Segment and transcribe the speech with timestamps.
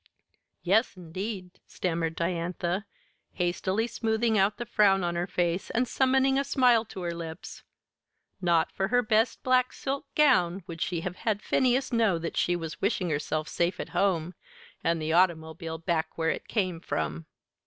[0.63, 2.87] "Yes, indeed," stammered Diantha,
[3.33, 7.61] hastily smoothing out the frown on her face and summoning a smile to her lips
[8.41, 12.55] not for her best black silk gown would she have had Phineas know that she
[12.55, 14.33] was wishing herself safe at home
[14.83, 17.27] and the automobile back where it came from.